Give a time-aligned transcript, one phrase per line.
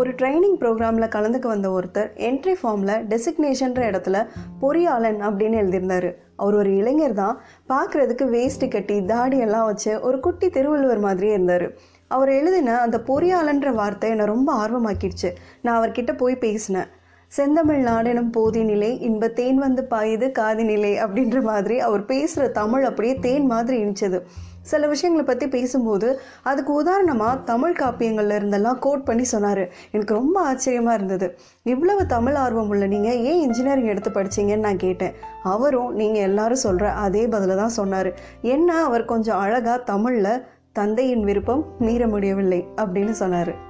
[0.00, 4.16] ஒரு ட்ரைனிங் ப்ரோக்ராமில் கலந்துக்க வந்த ஒருத்தர் என்ட்ரி ஃபார்மில் டெசிக்னேஷன்ற இடத்துல
[4.60, 6.14] பொறியாளன் அப்படின்னு எழுதியிருந்தாரு.
[6.36, 7.40] அவர் ஒரு இளைஞர் தான்.
[7.68, 11.66] பார்க்குறதுக்கு வேஸ்ட்டு கட்டி தாடியெல்லாம் வச்சு ஒரு குட்டி திருவள்ளுவர் மாதிரியே இருந்தார்.
[12.08, 15.30] அவர் எழுதின அந்த பொறியாளன்ற வார்த்தை என்னை ரொம்ப ஆர்வமாக்கிடுச்சு.
[15.62, 16.88] நான் அவர்கிட்ட போய் பேசினேன்.
[17.26, 23.46] செந்தமிழ் நாடெனும் நிலை இன்ப தேன் வந்து பாயுது காதினிலே அப்படின்ற மாதிரி அவர் பேசுகிற தமிழ் அப்படியே தேன்
[23.46, 24.18] மாதிரி இனிச்சது.
[24.62, 29.68] சில விஷயங்களை பற்றி பேசும்போது அதுக்கு உதாரணமாக தமிழ் காப்பியங்கள்ல இருந்தெல்லாம் கோட் பண்ணி சொன்னார்.
[29.90, 31.38] எனக்கு ரொம்ப ஆச்சரியமாக இருந்தது.
[31.62, 35.14] இவ்வளவு தமிழ் ஆர்வம் உள்ள நீங்கள் ஏன் இன்ஜினியரிங் எடுத்து படிச்சீங்கன்னு நான் கேட்டேன்.
[35.42, 38.12] அவரும் நீங்கள் எல்லாரும் சொல்கிற அதே பதில தான் சொன்னார்.
[38.42, 43.68] என்ன அவர் கொஞ்சம் அழகாக தமிழில் தந்தையின் விருப்பம் மீற முடியவில்லை அப்படின்னு சொன்னார்.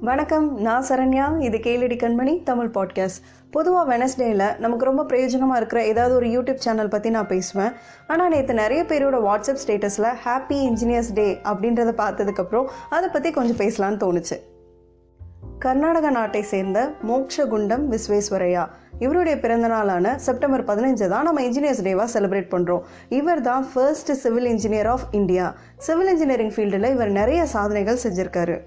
[0.00, 6.14] வணக்கம் நான் சரண்யா இது கேளடி கண்மணி தமிழ் பாட்காஸ்ட் பொதுவாக வெனஸ்டேயில் நமக்கு ரொம்ப பிரயோஜனமாக இருக்கிற ஏதாவது
[6.14, 7.72] ஒரு யூடியூப் சேனல் பற்றி நான் பேசுவேன்.
[8.06, 14.02] ஆனால் நேற்று நிறைய பேரோட வாட்ஸ்அப் ஸ்டேட்டஸில் ஹாப்பி இன்ஜினியர்ஸ் டே அப்படின்றத பார்த்ததுக்கப்புறம் அதை பற்றி கொஞ்சம் பேசலான்னு
[14.04, 14.38] தோணுச்சு.
[15.58, 18.66] கர்நாடக நாட்டை சேர்ந்த மோக்ஷகுண்டம் விஸ்வேஸ்வரையா
[18.98, 24.44] இவருடைய பிறந்த நாளான செப்டம்பர் பதினஞ்சு தான் நம்ம இன்ஜினியர்ஸ் டேவாக செலிப்ரேட் பண்ணுறோம் இவர் தான் first civil
[24.44, 28.58] engineer of India civil engineering ஃபீல்டில் இவர் நிறைய சாதனைகள் செஞ்சுருக்காரு.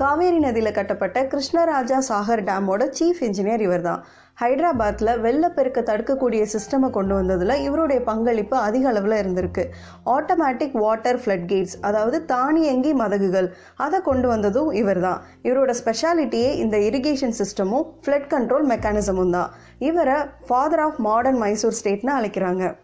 [0.00, 4.04] காவேரி நதியில் கட்டப்பட்ட கிருஷ்ணராஜா சாகர் டேமோட சீஃப் இன்ஜினியர் இவர் தான்
[4.40, 9.64] ஹைதராபாத்தில் வெள்ளப்பெருக்க தடுக்கக்கூடிய சிஸ்டமை கொண்டு வந்ததில் இவருடைய பங்களிப்பு அதிக அளவில் இருந்திருக்கு.
[10.06, 16.78] ஆட்டோமேட்டிக் வாட்டர் ஃப்ளட் கேட்ஸ் அதாவது தானியங்கி மதகுகள் அதை கொண்டு வந்ததும் இவர் தான் இவரோட ஸ்பெஷாலிட்டியே இந்த
[16.78, 19.52] இரிகேஷன் சிஸ்டமும் ஃப்ளட் கண்ட்ரோல் மெக்கானிசமும் தான்.
[19.78, 22.74] இவரை ஃபாதர் ஆஃப் மாடர்ன் மைசூர் ஸ்டேட்னு அழைக்கிறாங்க.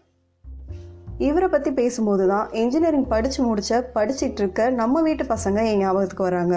[1.19, 6.57] இவரை பற்றி பேசும்போது தான் இன்ஜினியரிங் படித்து முடிச்ச படிச்சிட்டு இருக்க நம்ம வீட்டு பசங்க என் ஞாபகத்துக்கு வராங்க.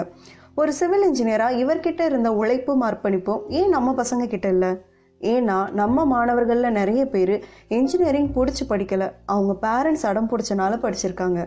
[0.56, 4.68] ஒரு சிவில் இன்ஜினியராக இவர்கிட்ட இருந்த உழைப்பும் அர்ப்பணிப்பும் ஏன் நம்ம பசங்க கிட்ட இல்லை?
[5.20, 9.08] ஏன்னா நம்ம மாணவர்களில் நிறைய பேர் இன்ஜினியரிங் பிடிச்சி படிக்கலை.
[9.26, 11.40] அவங்க பேரண்ட்ஸ் அடம் பிடிச்சனால படிச்சிருக்காங்க.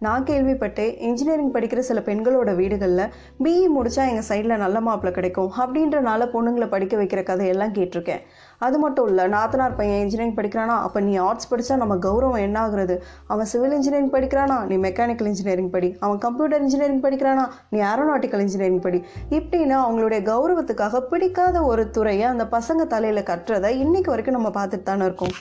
[0.00, 3.10] நான் கேள்விப்பட்டேன் இன்ஜினியரிங் படிக்கிற சில பெண்களோட வீடுகளில்
[3.44, 8.22] பிஇ முடித்தா எங்கள் சைடில் நல்ல மாப்பிள்ளை கிடைக்கும் அப்படின்றனால பொண்ணுங்களை படிக்க வைக்கிற கதையெல்லாம் கேட்டிருக்கேன்.
[8.58, 12.96] அது மட்டும் இல்லை நாத்தனார் பையன் இன்ஜினியரிங் படிக்கிறானா அப்போ நீ ஆர்ட்ஸ் படித்தா நம்ம கௌரவம் என்ன ஆகுறது?
[13.26, 15.96] அவன் சிவில் இன்ஜினியரிங் படிக்கிறானா நீ மெக்கானிக்கல் இன்ஜினியரிங் படி.
[16.00, 19.00] அவன் கம்ப்யூட்டர் இன்ஜினியரிங் படிக்கிறானா நீ ஏரோநாட்டிக்கல் இன்ஜினியரிங் படி.
[19.30, 25.04] இப்படின்னு அவங்களுடைய கௌரவத்துக்காக பிடிக்காத ஒரு துறையை அந்த பசங்க தலையில் கட்டுறதை இன்னைக்கு வரைக்கும் நம்ம பார்த்துட்டு தானே
[25.04, 25.36] இருக்கோம்.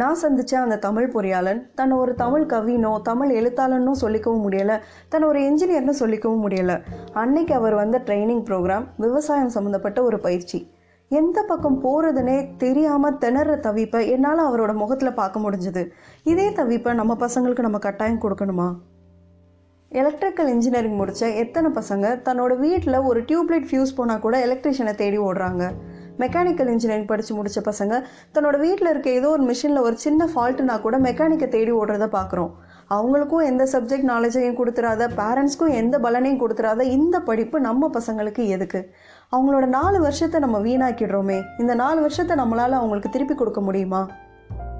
[0.00, 4.76] நான் சந்தித்த அந்த தமிழ் பொறியாளன் தன்னை ஒரு தமிழ் கவினோ தமிழ் எழுத்தாளனோ சொல்லிக்கவும் முடியலை.
[5.08, 6.76] தன்னை ஒரு இன்ஜினியர்னு சொல்லிக்கவும் முடியலை.
[7.12, 10.72] அன்னைக்கு அவர் வந்த ட்ரைனிங் ப்ரோக்ராம் விவசாயம் சம்மந்தப்பட்ட ஒரு பயிற்சி.
[11.08, 15.84] எந்த பக்கம் போகிறதுனே தெரியாமல் திணற தவிப்பை என்னால் அவரோட முகத்தில் பார்க்க முடிஞ்சது.
[16.24, 18.68] இதே தவிப்பை நம்ம பசங்களுக்கு நம்ம கட்டாயம் கொடுக்கணுமா?
[19.88, 25.72] எலக்ட்ரிக்கல் இன்ஜினியரிங் முடித்த எத்தனை பசங்க தன்னோட வீட்டில் ஒரு டியூப்லைட் ஃபியூஸ் போனால் கூட எலக்ட்ரிஷியனை தேடி ஓடுறாங்க.
[26.18, 28.04] மெக்கானிக்கல் இன்ஜினியரிங் படித்து முடித்த பசங்க
[28.34, 32.52] தன்னோட வீட்டில் இருக்க ஏதோ ஒரு மிஷினில் ஒரு சின்ன ஃபால்ட்டுனா கூட மெக்கானிக்கை தேடி ஓடுறத பார்க்குறோம்
[32.90, 38.92] அவங்களுக்கும் எந்த சப்ஜெக்ட் நாலேஜையும் கொடுத்துறாத பேரண்ட்ஸ்க்கும் எந்த பலனையும் கொடுத்துறாத இந்த படிப்பு நம்ம பசங்களுக்கு எதுக்கு?
[39.32, 44.08] அவங்களோட நாலு வருஷத்தை நம்ம வீணாக்கிடுறோமே இந்த நாலு வருஷத்தை நம்மளால் அவங்களுக்கு திருப்பி கொடுக்க முடியுமா?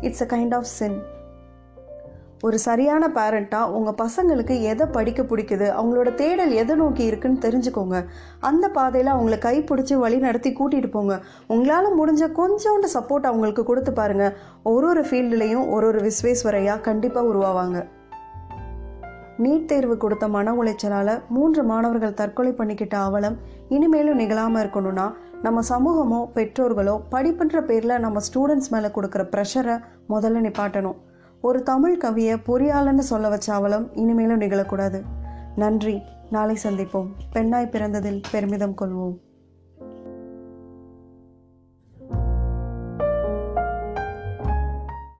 [0.00, 0.98] It's a kind of sin
[2.44, 7.98] ஒரு சரியான பேரண்ட்டாக உங்கள் பசங்களுக்கு எதை படிக்க பிடிக்குது அவங்களோட தேடல் எதை நோக்கி இருக்குன்னு தெரிஞ்சுக்கோங்க.
[8.48, 11.14] அந்த பாதையில் அவங்கள கை பிடிச்சி வழி நடத்தி கூட்டிகிட்டு போங்க.
[11.54, 14.34] உங்களால் முடிஞ்ச கொஞ்சோண்டு சப்போர்ட் அவங்களுக்கு கொடுத்து பாருங்கள்
[14.72, 17.78] ஒரு ஒரு ஃபீல்டுலேயும் ஒரு ஒரு விஸ்வேஸ்வரையாக கண்டிப்பாக உருவாவாங்க.
[19.44, 23.38] நீட் தேர்வு கொடுத்த மன உளைச்சலால் மூன்று மாணவர்கள் தற்கொலை பண்ணிக்கிட்ட அவலம்
[23.76, 25.06] இனிமேலும் நிகழாமல் இருக்கணும்னா
[25.46, 29.78] நம்ம சமூகமோ பெற்றோர்களோ படிப்புன்ற பேரில் நம்ம ஸ்டூடெண்ட்ஸ் மேலே கொடுக்குற ப்ரெஷரை
[30.14, 31.00] முதல்ல நிப்பாட்டணும்.
[31.44, 35.02] ஒரு தமிழ் கவியை பொறியாளன்னு சொல்ல வச்ச அவலம் இனிமேலும் நிகழக்கூடாது.
[35.56, 36.02] நன்றி.
[36.30, 37.06] நாளை சந்திப்போம்.
[37.32, 39.18] பெண்ணாய் பிறந்ததில் பெருமிதம் கொள்வோம்.